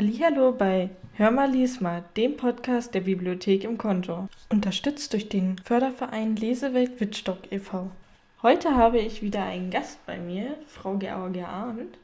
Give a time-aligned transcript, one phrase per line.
[0.00, 1.80] Hallo bei Hör mal lies
[2.16, 7.90] dem Podcast der Bibliothek im Konto, unterstützt durch den Förderverein Lesewelt Wittstock e.V.
[8.40, 11.98] Heute habe ich wieder einen Gast bei mir, Frau Georgia Arndt,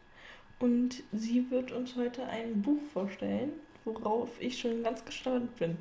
[0.59, 3.51] und sie wird uns heute ein Buch vorstellen,
[3.85, 5.77] worauf ich schon ganz gestaunt bin.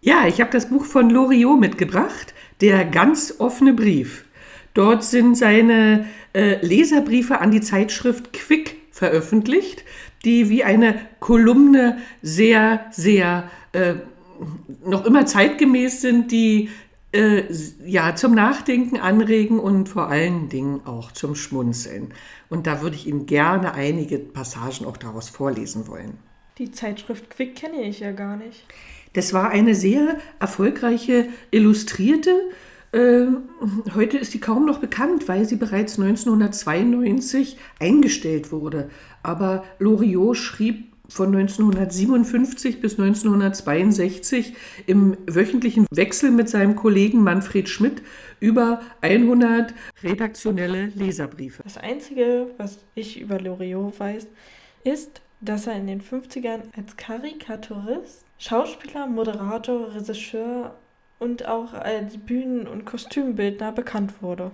[0.00, 4.26] Ja, ich habe das Buch von Loriot mitgebracht, der ganz offene Brief.
[4.74, 9.84] Dort sind seine äh, Leserbriefe an die Zeitschrift Quick veröffentlicht,
[10.24, 13.94] die wie eine Kolumne sehr, sehr äh,
[14.84, 16.70] noch immer zeitgemäß sind, die
[17.12, 17.44] äh,
[17.84, 22.14] ja zum Nachdenken anregen und vor allen Dingen auch zum Schmunzeln.
[22.48, 26.18] Und da würde ich Ihnen gerne einige Passagen auch daraus vorlesen wollen.
[26.58, 28.64] Die Zeitschrift Quick kenne ich ja gar nicht.
[29.14, 32.30] Das war eine sehr erfolgreiche Illustrierte.
[32.92, 33.26] Äh,
[33.94, 38.90] heute ist die kaum noch bekannt, weil sie bereits 1992 eingestellt wurde.
[39.22, 44.54] Aber Loriot schrieb von 1957 bis 1962
[44.86, 48.02] im wöchentlichen Wechsel mit seinem Kollegen Manfred Schmidt
[48.40, 51.62] über 100 redaktionelle Leserbriefe.
[51.62, 54.26] Das Einzige, was ich über Loriot weiß,
[54.84, 60.74] ist, dass er in den 50ern als Karikaturist, Schauspieler, Moderator, Regisseur
[61.18, 64.50] und auch als Bühnen- und Kostümbildner bekannt wurde.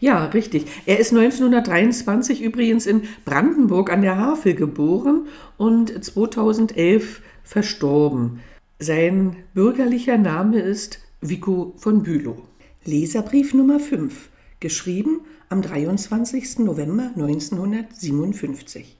[0.00, 0.66] Ja, richtig.
[0.86, 8.40] Er ist 1923 übrigens in Brandenburg an der Havel geboren und 2011 verstorben.
[8.78, 12.42] Sein bürgerlicher Name ist Vico von Bülow.
[12.84, 16.60] Leserbrief Nummer 5, geschrieben am 23.
[16.60, 18.96] November 1957.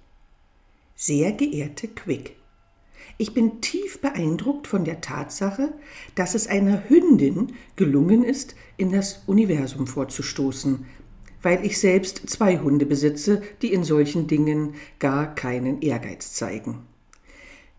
[0.96, 2.34] Sehr geehrte Quick,
[3.18, 5.72] ich bin tief beeindruckt von der Tatsache,
[6.14, 10.86] dass es einer Hündin gelungen ist, in das Universum vorzustoßen,
[11.42, 16.78] weil ich selbst zwei Hunde besitze, die in solchen Dingen gar keinen Ehrgeiz zeigen.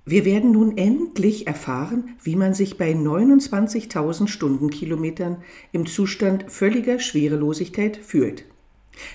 [0.05, 5.37] Wir werden nun endlich erfahren, wie man sich bei 29.000 Stundenkilometern
[5.71, 8.43] im Zustand völliger Schwerelosigkeit fühlt.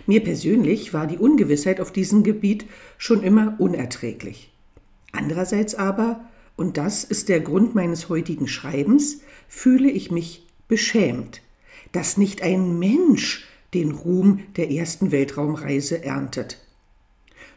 [0.07, 2.65] Mir persönlich war die Ungewissheit auf diesem Gebiet
[2.97, 4.54] schon immer unerträglich.
[5.15, 6.25] Andererseits aber,
[6.57, 11.41] und das ist der Grund meines heutigen Schreibens, fühle ich mich beschämt,
[11.93, 16.59] dass nicht ein Mensch den Ruhm der ersten Weltraumreise erntet.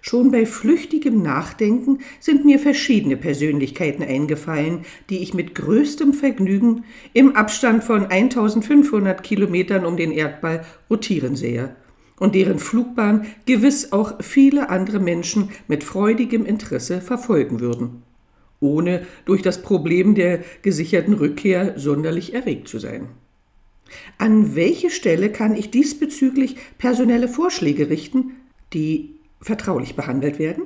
[0.02, 7.36] Schon bei flüchtigem Nachdenken sind mir verschiedene Persönlichkeiten eingefallen, die ich mit größtem Vergnügen im
[7.36, 11.76] Abstand von 1500 Kilometern um den Erdball rotieren sehe
[12.20, 18.04] und deren Flugbahn gewiss auch viele andere Menschen mit freudigem Interesse verfolgen würden,
[18.60, 23.10] ohne durch das Problem der gesicherten Rückkehr sonderlich erregt zu sein.
[24.18, 28.32] An welche Stelle kann ich diesbezüglich personelle Vorschläge richten,
[28.74, 30.64] die vertraulich behandelt werden?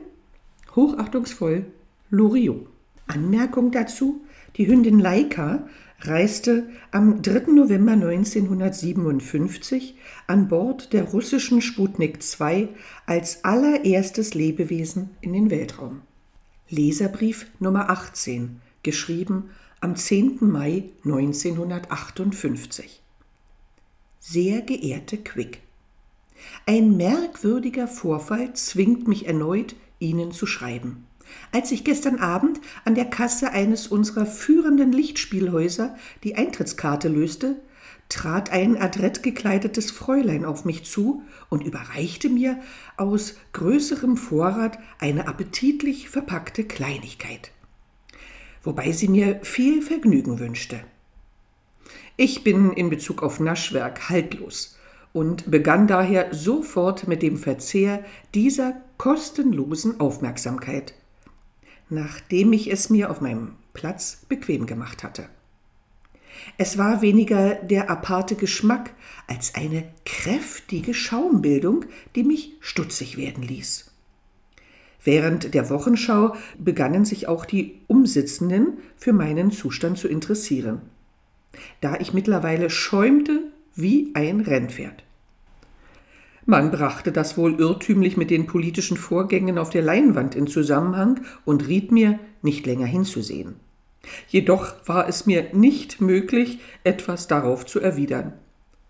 [0.76, 1.66] Hochachtungsvoll
[2.10, 2.68] Loriot.
[3.08, 4.22] Anmerkung dazu:
[4.56, 5.68] Die Hündin Laika
[6.02, 7.52] reiste am 3.
[7.52, 9.96] November 1957
[10.28, 12.70] an Bord der russischen Sputnik 2
[13.06, 16.02] als allererstes Lebewesen in den Weltraum.
[16.70, 20.38] Leserbrief Nummer 18, geschrieben am 10.
[20.42, 23.02] Mai 1958.
[24.20, 25.62] Sehr geehrte Quick,
[26.66, 31.06] ein merkwürdiger Vorfall zwingt mich erneut, Ihnen zu schreiben.
[31.52, 37.58] Als ich gestern Abend an der Kasse eines unserer führenden Lichtspielhäuser die Eintrittskarte löste,
[38.12, 42.60] trat ein adrett gekleidetes Fräulein auf mich zu und überreichte mir
[42.98, 47.52] aus größerem Vorrat eine appetitlich verpackte Kleinigkeit,
[48.64, 50.82] wobei sie mir viel Vergnügen wünschte.
[52.18, 54.78] Ich bin in Bezug auf Naschwerk haltlos
[55.14, 58.04] und begann daher sofort mit dem Verzehr
[58.36, 60.94] dieser kostenlosen Aufmerksamkeit
[61.92, 65.28] nachdem ich es mir auf meinem Platz bequem gemacht hatte.
[66.58, 68.92] Es war weniger der aparte Geschmack
[69.28, 71.86] als eine kräftige Schaumbildung,
[72.16, 73.92] die mich stutzig werden ließ.
[75.04, 80.82] Während der Wochenschau begannen sich auch die Umsitzenden für meinen Zustand zu interessieren,
[81.82, 85.04] da ich mittlerweile schäumte wie ein Rennpferd.
[86.46, 91.68] Man brachte das wohl irrtümlich mit den politischen Vorgängen auf der Leinwand in Zusammenhang und
[91.68, 93.56] riet mir, nicht länger hinzusehen.
[94.28, 98.34] Jedoch war es mir nicht möglich, etwas darauf zu erwidern.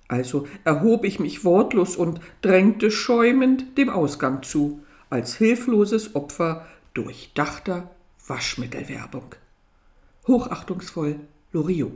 [0.08, 7.90] Also erhob ich mich wortlos und drängte schäumend dem Ausgang zu, als hilfloses Opfer durchdachter
[8.28, 9.36] Waschmittelwerbung.
[10.28, 11.20] Hochachtungsvoll
[11.52, 11.94] Loriot.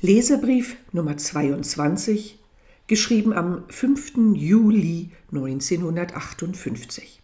[0.00, 2.38] Leserbrief Nummer 22
[2.86, 4.34] geschrieben am 5.
[4.34, 7.22] Juli 1958.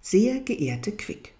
[0.00, 1.34] Sehr geehrte Quick,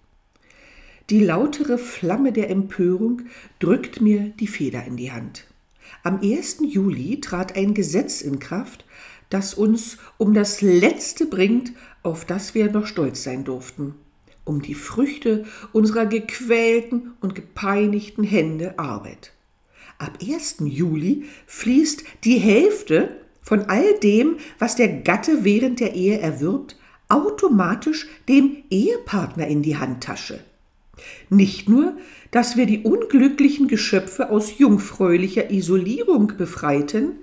[1.09, 3.23] Die lautere Flamme der Empörung
[3.61, 5.47] drückt mir die Feder in die Hand.
[6.03, 6.59] Am 1.
[6.67, 8.85] Juli trat ein Gesetz in Kraft,
[9.31, 11.73] das uns um das Letzte bringt,
[12.03, 13.95] auf das wir noch stolz sein durften,
[14.45, 19.33] um die Früchte unserer gequälten und gepeinigten Hände Arbeit.
[19.99, 20.59] Ab 1.
[20.65, 26.77] Juli fließt die Hälfte von all dem, was der Gatte während der Ehe erwirbt,
[27.09, 30.41] automatisch dem Ehepartner in die Handtasche.
[31.31, 31.97] Nicht nur,
[32.31, 37.17] dass wir die unglücklichen Geschöpfe aus jungfräulicher Isolierung befreiten,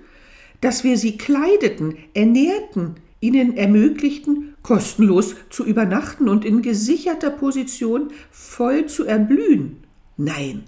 [0.60, 8.86] dass wir sie kleideten, ernährten, ihnen ermöglichten, kostenlos zu übernachten und in gesicherter Position voll
[8.86, 9.78] zu erblühen.
[10.16, 10.64] Nein,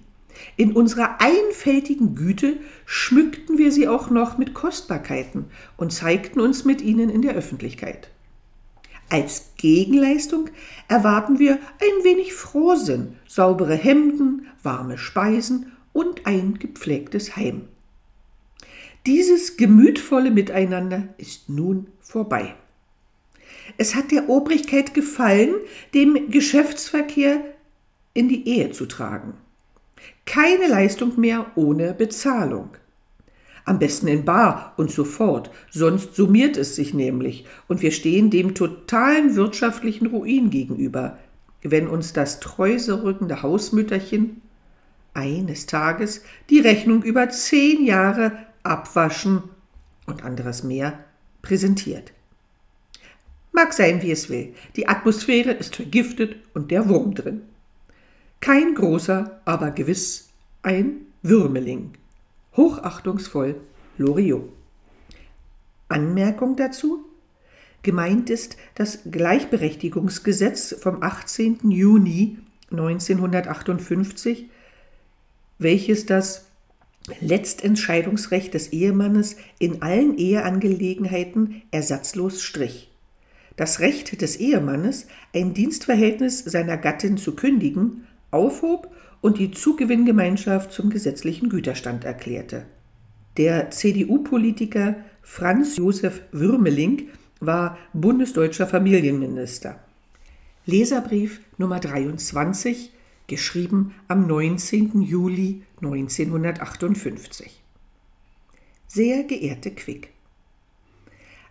[0.56, 2.56] in unserer einfältigen Güte
[2.86, 5.46] schmückten wir sie auch noch mit Kostbarkeiten
[5.76, 8.10] und zeigten uns mit ihnen in der Öffentlichkeit.
[9.10, 10.50] Als Gegenleistung
[10.86, 17.68] erwarten wir ein wenig Frohsinn, saubere Hemden, warme Speisen und ein gepflegtes Heim.
[19.06, 22.54] Dieses gemütvolle Miteinander ist nun vorbei.
[23.78, 25.54] Es hat der Obrigkeit gefallen,
[25.94, 27.42] dem Geschäftsverkehr
[28.12, 29.34] in die Ehe zu tragen.
[30.28, 32.68] Keine Leistung mehr ohne Bezahlung.
[33.64, 38.54] Am besten in Bar und sofort, sonst summiert es sich nämlich und wir stehen dem
[38.54, 41.16] totalen wirtschaftlichen Ruin gegenüber,
[41.62, 44.42] wenn uns das treuserückende Hausmütterchen
[45.14, 46.20] eines Tages
[46.50, 48.32] die Rechnung über zehn Jahre
[48.64, 49.44] abwaschen
[50.04, 50.98] und anderes mehr
[51.40, 52.12] präsentiert.
[53.52, 57.40] Mag sein, wie es will, die Atmosphäre ist vergiftet und der Wurm drin.
[58.40, 60.28] Kein großer, aber gewiss
[60.62, 61.92] ein Würmeling.
[62.56, 63.60] Hochachtungsvoll
[63.98, 64.48] Loriot.
[65.88, 67.04] Anmerkung dazu?
[67.82, 71.70] Gemeint ist das Gleichberechtigungsgesetz vom 18.
[71.70, 72.38] Juni
[72.70, 74.48] 1958,
[75.58, 76.46] welches das
[77.20, 82.90] Letztentscheidungsrecht des Ehemannes in allen Eheangelegenheiten ersatzlos strich.
[83.56, 90.90] Das Recht des Ehemannes, ein Dienstverhältnis seiner Gattin zu kündigen, aufhob und die Zugewinngemeinschaft zum
[90.90, 92.66] gesetzlichen Güterstand erklärte.
[93.36, 97.08] Der CDU-Politiker Franz Josef Würmeling
[97.40, 99.78] war bundesdeutscher Familienminister.
[100.66, 102.92] Leserbrief Nummer 23,
[103.26, 105.02] geschrieben am 19.
[105.02, 107.62] Juli 1958.
[108.86, 110.10] Sehr geehrte Quick,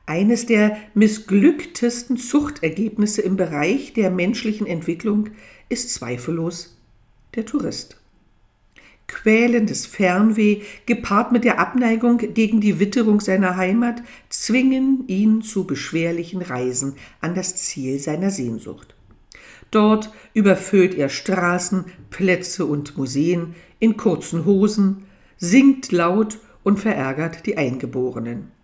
[0.07, 5.29] eines der missglücktesten Zuchtergebnisse im Bereich der menschlichen Entwicklung
[5.69, 6.77] ist zweifellos
[7.35, 7.97] der Tourist.
[9.07, 16.41] Quälendes Fernweh, gepaart mit der Abneigung gegen die Witterung seiner Heimat, zwingen ihn zu beschwerlichen
[16.41, 18.95] Reisen an das Ziel seiner Sehnsucht.
[19.71, 25.05] Dort überfüllt er Straßen, Plätze und Museen in kurzen Hosen,
[25.37, 28.56] singt laut und verärgert die Eingeborenen.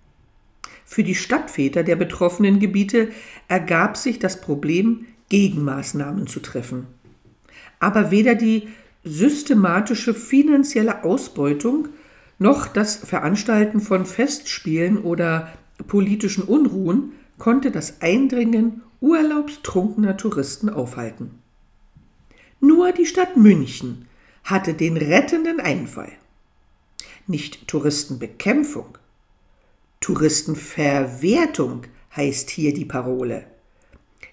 [0.94, 3.10] Für die Stadtväter der betroffenen Gebiete
[3.48, 6.88] ergab sich das Problem, Gegenmaßnahmen zu treffen
[7.84, 8.70] aber weder die
[9.04, 11.90] systematische finanzielle Ausbeutung
[12.40, 15.52] noch das Veranstalten von Festspielen oder
[15.88, 21.32] politischen Unruhen konnte das Eindringen urlaubstrunkener Touristen aufhalten.
[22.62, 24.06] Nur die Stadt München
[24.46, 26.14] hatte den rettenden Einfall.
[27.28, 28.98] Nicht Touristenbekämpfung,
[30.04, 31.84] Touristenverwertung
[32.14, 33.46] heißt hier die Parole.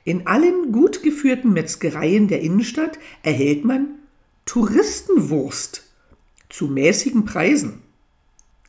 [0.03, 4.00] In allen gut geführten Metzgereien der Innenstadt erhält man
[4.47, 5.85] Touristenwurst
[6.49, 7.83] zu mäßigen Preisen.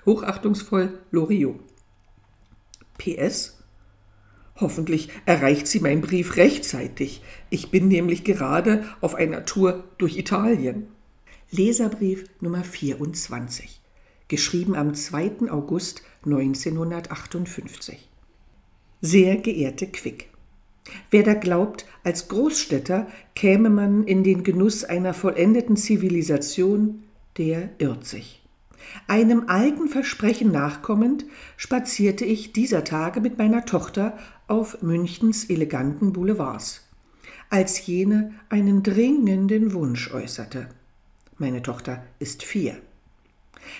[0.05, 1.59] Hochachtungsvoll Loriot.
[2.99, 3.57] PS.
[4.57, 7.23] Hoffentlich erreicht sie mein Brief rechtzeitig.
[7.49, 10.85] Ich bin nämlich gerade auf einer Tour durch Italien.
[11.49, 13.80] Leserbrief Nummer 24.
[14.31, 15.51] Geschrieben am 2.
[15.51, 18.09] August 1958.
[19.01, 20.29] Sehr geehrte Quick.
[21.09, 27.03] Wer da glaubt, als Großstädter käme man in den Genuss einer vollendeten Zivilisation,
[27.37, 28.41] der irrt sich.
[29.05, 31.25] Einem alten Versprechen nachkommend
[31.57, 36.87] spazierte ich dieser Tage mit meiner Tochter auf Münchens eleganten Boulevards,
[37.49, 40.69] als jene einen dringenden Wunsch äußerte.
[41.37, 42.77] Meine Tochter ist vier.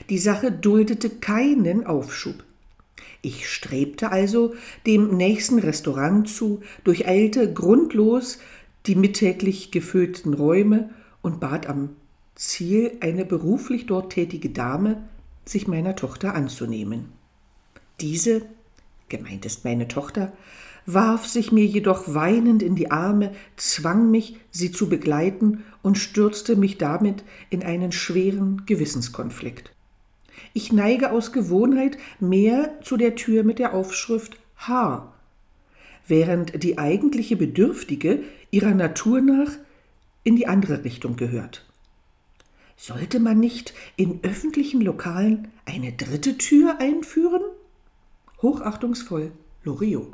[0.10, 2.44] Die Sache duldete keinen Aufschub.
[3.22, 8.40] Ich strebte also dem nächsten Restaurant zu, durcheilte grundlos
[8.88, 10.90] die mittäglich gefüllten Räume
[11.22, 11.96] und bat am
[12.36, 15.04] Ziel eine beruflich dort tätige Dame,
[15.46, 17.12] sich meiner Tochter anzunehmen.
[18.00, 18.42] Diese,
[19.10, 20.32] gemeint ist meine Tochter,
[20.86, 26.56] warf sich mir jedoch weinend in die Arme, zwang mich, sie zu begleiten und stürzte
[26.56, 29.72] mich damit in einen schweren Gewissenskonflikt.
[30.54, 35.14] Ich neige aus Gewohnheit mehr zu der Tür mit der Aufschrift H,
[36.08, 39.52] während die eigentliche Bedürftige ihrer Natur nach
[40.24, 41.66] in die andere Richtung gehört.
[42.76, 47.44] Sollte man nicht in öffentlichen Lokalen eine dritte Tür einführen?
[48.42, 49.32] Hochachtungsvoll,
[49.64, 50.14] Loriot.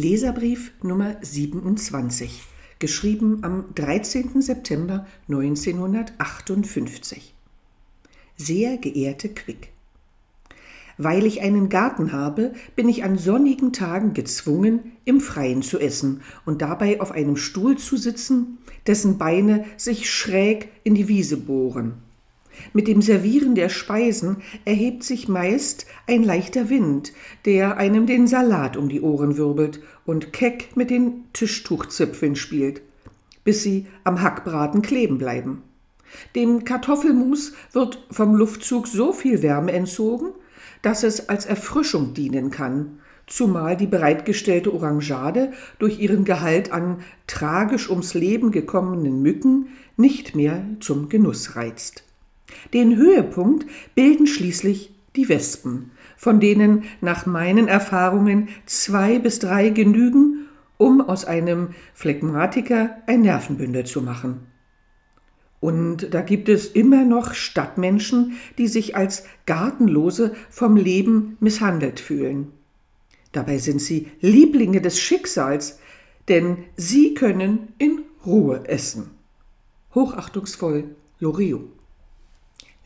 [0.00, 2.44] Leserbrief Nummer 27,
[2.78, 4.40] geschrieben am 13.
[4.40, 7.34] September 1958.
[8.36, 9.72] Sehr geehrte Quick.
[10.98, 16.20] Weil ich einen Garten habe, bin ich an sonnigen Tagen gezwungen, im Freien zu essen
[16.46, 21.94] und dabei auf einem Stuhl zu sitzen, dessen Beine sich schräg in die Wiese bohren.
[22.72, 27.12] Mit dem Servieren der Speisen erhebt sich meist ein leichter Wind,
[27.44, 32.82] der einem den Salat um die Ohren wirbelt und keck mit den Tischtuchzipfeln spielt,
[33.44, 35.62] bis sie am Hackbraten kleben bleiben.
[36.34, 40.30] Dem Kartoffelmus wird vom Luftzug so viel Wärme entzogen,
[40.82, 47.90] dass es als Erfrischung dienen kann, zumal die bereitgestellte Orangeade durch ihren Gehalt an tragisch
[47.90, 52.04] ums Leben gekommenen Mücken nicht mehr zum Genuss reizt.
[52.72, 60.48] Den Höhepunkt bilden schließlich die Wespen, von denen nach meinen Erfahrungen zwei bis drei genügen,
[60.76, 64.46] um aus einem Phlegmatiker ein Nervenbündel zu machen.
[65.60, 72.52] Und da gibt es immer noch Stadtmenschen, die sich als Gartenlose vom Leben misshandelt fühlen.
[73.32, 75.80] Dabei sind sie Lieblinge des Schicksals,
[76.28, 79.10] denn sie können in Ruhe essen.
[79.94, 81.77] Hochachtungsvoll Loriot.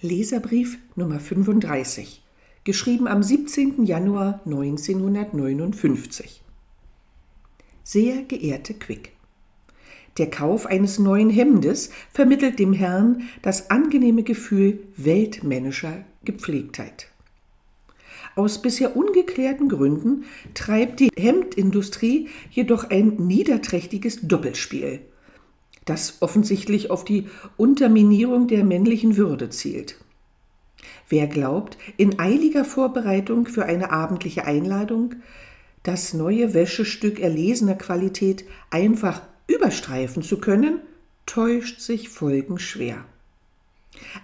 [0.04, 2.24] Leserbrief Nummer 35,
[2.64, 3.84] geschrieben am 17.
[3.84, 6.42] Januar 1959.
[7.84, 9.12] Sehr geehrte Quick.
[10.18, 17.06] Der Kauf eines neuen Hemdes vermittelt dem Herrn das angenehme Gefühl weltmännischer Gepflegtheit.
[18.34, 24.98] Aus bisher ungeklärten Gründen treibt die Hemdindustrie jedoch ein niederträchtiges Doppelspiel
[25.84, 29.96] das offensichtlich auf die Unterminierung der männlichen Würde zielt.
[31.08, 35.16] Wer glaubt, in eiliger Vorbereitung für eine abendliche Einladung
[35.82, 40.80] das neue Wäschestück erlesener Qualität einfach überstreifen zu können,
[41.26, 43.04] täuscht sich folgenschwer.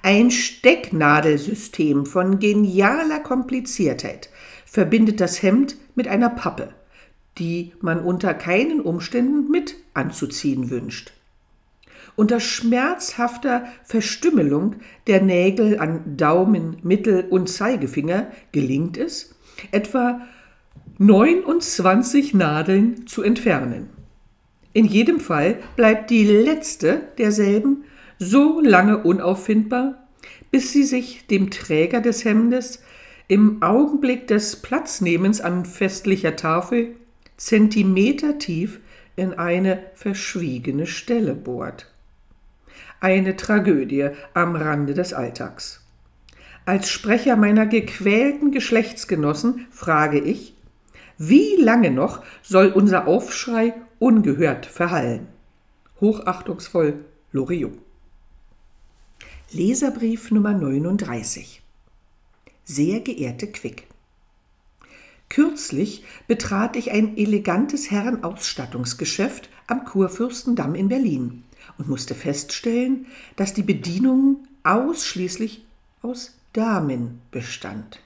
[0.02, 4.30] Ein Stecknadelsystem von genialer Kompliziertheit
[4.64, 6.72] verbindet das Hemd mit einer Pappe,
[7.38, 11.12] die man unter keinen Umständen mit anzuziehen wünscht.
[12.18, 14.74] Unter schmerzhafter Verstümmelung
[15.06, 19.36] der Nägel an Daumen, Mittel und Zeigefinger gelingt es,
[19.70, 20.22] etwa
[20.98, 23.90] 29 Nadeln zu entfernen.
[24.72, 27.84] In jedem Fall bleibt die letzte derselben
[28.18, 30.08] so lange unauffindbar,
[30.50, 32.82] bis sie sich dem Träger des Hemdes
[33.28, 36.96] im Augenblick des Platznehmens an festlicher Tafel
[37.36, 38.80] zentimetertief
[39.14, 41.86] in eine verschwiegene Stelle bohrt
[43.00, 45.80] eine Tragödie am Rande des Alltags.
[46.64, 50.54] Als Sprecher meiner gequälten Geschlechtsgenossen frage ich,
[51.16, 55.28] wie lange noch soll unser Aufschrei ungehört verhallen?
[56.00, 57.78] Hochachtungsvoll Loriot.
[59.50, 61.62] Leserbrief Nummer 39
[62.64, 63.84] Sehr geehrte Quick.
[65.28, 71.44] Kürzlich betrat ich ein elegantes Herrenausstattungsgeschäft am Kurfürstendamm in Berlin
[71.76, 73.06] und musste feststellen,
[73.36, 75.64] dass die Bedienung ausschließlich
[76.02, 78.00] aus Damen bestand.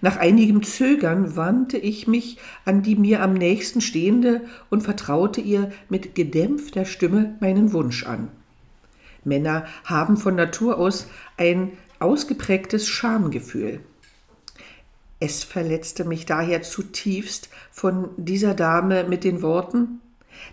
[0.00, 5.72] Nach einigem Zögern wandte ich mich an die mir am nächsten stehende und vertraute ihr
[5.88, 8.28] mit gedämpfter Stimme meinen Wunsch an.
[9.24, 11.06] Männer haben von Natur aus
[11.36, 13.80] ein ausgeprägtes Schamgefühl.
[15.20, 20.00] Es verletzte mich daher zutiefst von dieser Dame mit den Worten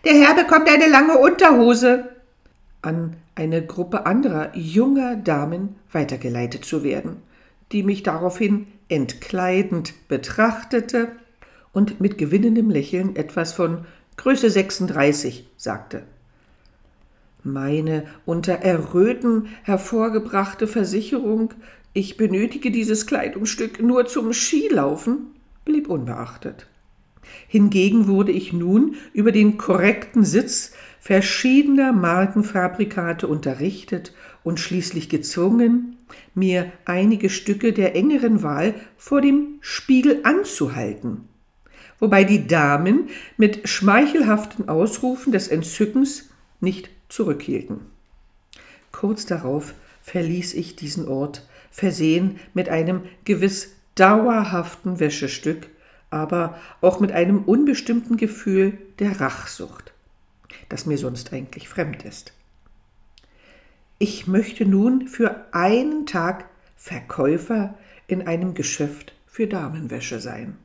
[0.03, 2.14] Der Herr bekommt eine lange Unterhose
[2.85, 7.17] an eine Gruppe anderer junger Damen weitergeleitet zu werden,
[7.71, 11.11] die mich daraufhin entkleidend betrachtete
[11.73, 13.85] und mit gewinnendem Lächeln etwas von
[14.17, 16.03] Größe 36 sagte.
[17.43, 21.53] Meine unter Erröten hervorgebrachte Versicherung,
[21.93, 25.27] ich benötige dieses Kleidungsstück nur zum Skilaufen,
[25.63, 26.67] blieb unbeachtet.
[27.47, 30.73] Hingegen wurde ich nun über den korrekten Sitz
[31.05, 34.11] verschiedener Markenfabrikate unterrichtet
[34.43, 35.97] und schließlich gezwungen,
[36.33, 41.29] mir einige Stücke der engeren Wahl vor dem Spiegel anzuhalten,
[41.99, 47.81] wobei die Damen mit schmeichelhaften Ausrufen des Entzückens nicht zurückhielten.
[48.91, 55.67] Kurz darauf verließ ich diesen Ort, versehen mit einem gewiss dauerhaften Wäschestück,
[56.09, 59.93] aber auch mit einem unbestimmten Gefühl der Rachsucht,
[60.69, 62.33] das mir sonst eigentlich fremd ist.
[63.97, 66.45] Ich möchte nun für einen Tag
[66.75, 67.75] Verkäufer
[68.07, 70.57] in einem Geschäft für Damenwäsche sein.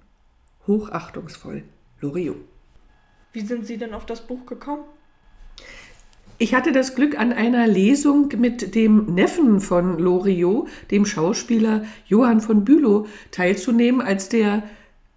[0.67, 1.63] Hochachtungsvoll,
[2.01, 2.37] Loriot.
[3.33, 4.85] Wie sind Sie denn auf das Buch gekommen?
[6.39, 12.41] Ich hatte das Glück, an einer Lesung mit dem Neffen von Loriot, dem Schauspieler Johann
[12.41, 14.63] von Bülow, teilzunehmen, als der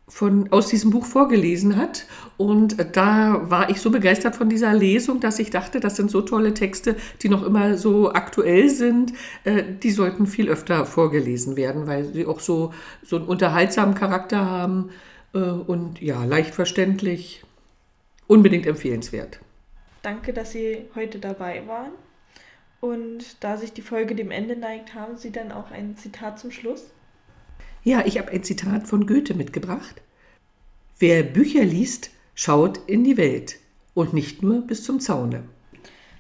[0.08, 2.06] von, aus diesem Buch vorgelesen hat.
[2.38, 6.22] Und da war ich so begeistert von dieser Lesung, dass ich dachte, das sind so
[6.22, 9.14] tolle Texte, die noch immer so aktuell sind.
[9.44, 14.46] Äh, die sollten viel öfter vorgelesen werden, weil sie auch so, so einen unterhaltsamen Charakter
[14.46, 14.90] haben
[15.34, 17.44] äh, und ja, leicht verständlich.
[18.28, 19.40] Unbedingt empfehlenswert.
[20.02, 21.92] Danke, dass Sie heute dabei waren.
[22.82, 26.52] Und da sich die Folge dem Ende neigt, haben Sie dann auch ein Zitat zum
[26.52, 26.92] Schluss?
[27.84, 30.02] Ja, ich habe ein Zitat von Goethe mitgebracht.
[31.00, 33.58] Wer Bücher liest, schaut in die Welt
[33.94, 35.44] und nicht nur bis zum Zaune.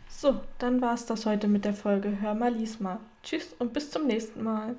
[0.09, 2.99] So, dann war es das heute mit der Folge Hör mal, lies mal.
[3.23, 4.75] Tschüss und bis zum nächsten Mal.